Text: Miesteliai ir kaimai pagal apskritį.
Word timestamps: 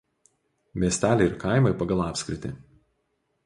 Miesteliai 0.83 1.29
ir 1.31 1.37
kaimai 1.45 1.75
pagal 1.85 2.03
apskritį. 2.09 2.55